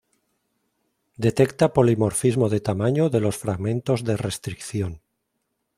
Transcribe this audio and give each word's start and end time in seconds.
Detecta 1.25 1.71
polimorfismo 1.75 2.45
de 2.53 2.59
tamaño 2.59 3.11
de 3.11 3.19
los 3.19 3.37
fragmentos 3.37 4.03
de 4.03 4.17
restricción. 4.17 4.93